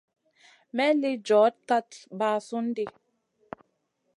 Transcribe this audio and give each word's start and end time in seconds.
May 0.75 0.93
lï 1.01 1.11
djoda 1.25 1.57
kat 1.67 1.89
basoun 2.19 2.67
ɗi. 2.75 2.85